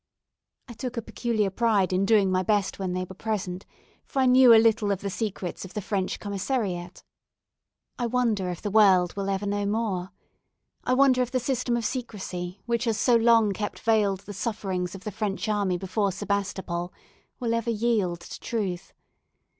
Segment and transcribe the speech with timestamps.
[0.67, 3.67] I took a peculiar pride in doing my best when they were present,
[4.03, 7.03] for I knew a little of the secrets of the French commissariat.
[7.99, 10.11] I wonder if the world will ever know more.
[10.83, 14.95] I wonder if the system of secresy which has so long kept veiled the sufferings
[14.95, 16.91] of the French army before Sebastopol
[17.39, 18.93] will ever yield to truth.